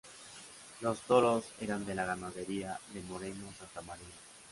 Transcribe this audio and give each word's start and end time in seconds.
Los 0.79 0.99
toros 1.01 1.45
eran 1.59 1.85
de 1.85 1.93
la 1.93 2.05
ganadería 2.07 2.79
de 2.91 3.03
Moreno 3.03 3.53
Santamaría. 3.53 4.05